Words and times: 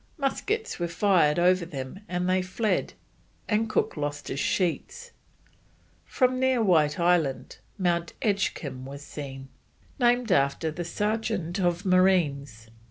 Muskets 0.17 0.79
were 0.79 0.87
fired 0.87 1.37
over 1.37 1.63
them 1.63 1.99
and 2.09 2.27
they 2.27 2.41
fled, 2.41 2.95
and 3.47 3.69
Cook 3.69 3.95
lost 3.95 4.29
his 4.29 4.39
sheets. 4.39 5.11
From 6.05 6.39
near 6.39 6.59
White 6.63 6.99
Island, 6.99 7.59
Mount 7.77 8.13
Edgecombe 8.19 8.83
was 8.87 9.03
seen, 9.03 9.49
named 9.99 10.31
after 10.31 10.71
the 10.71 10.85
sergeant 10.85 11.59
of 11.59 11.85
marines. 11.85 12.69